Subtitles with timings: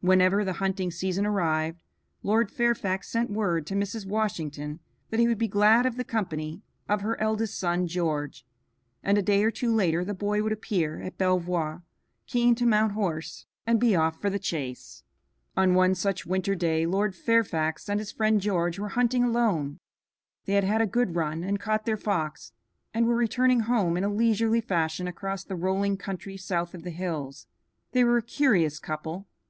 [0.00, 1.82] Whenever the hunting season arrived,
[2.22, 4.06] Lord Fairfax sent word to Mrs.
[4.06, 8.46] Washington that he would be glad of the company of her eldest son George,
[9.02, 11.82] and a day or two later the boy would appear at Belvoir,
[12.26, 15.02] keen to mount horse and be off for the chase.
[15.58, 19.78] On one such winter day Lord Fairfax and his friend George were hunting alone.
[20.46, 22.52] They had had a good run and caught their fox,
[22.94, 26.88] and were returning home in a leisurely fashion across the rolling country south of the
[26.88, 27.46] hills.
[27.92, 29.26] They were a curious couple.